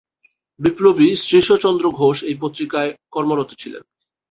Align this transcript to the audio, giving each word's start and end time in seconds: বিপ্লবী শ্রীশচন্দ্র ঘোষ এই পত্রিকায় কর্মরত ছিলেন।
বিপ্লবী 0.59 1.07
শ্রীশচন্দ্র 1.23 1.85
ঘোষ 1.91 2.17
এই 2.23 2.35
পত্রিকায় 2.41 2.91
কর্মরত 3.11 3.49
ছিলেন। 3.53 3.83